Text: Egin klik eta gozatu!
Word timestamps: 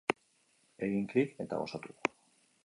Egin 0.87 1.05
klik 1.11 1.37
eta 1.45 1.61
gozatu! 1.61 1.95